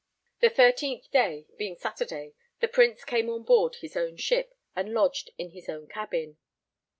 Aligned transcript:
The 0.39 0.49
13th 0.49 1.11
day, 1.11 1.45
being 1.59 1.75
Saturday, 1.75 2.33
the 2.59 2.67
Prince 2.67 3.03
came 3.05 3.29
on 3.29 3.43
board 3.43 3.75
his 3.81 3.95
own 3.95 4.17
ship 4.17 4.55
and 4.75 4.95
lodged 4.95 5.29
in 5.37 5.51
his 5.51 5.69
own 5.69 5.87
cabin. 5.87 6.37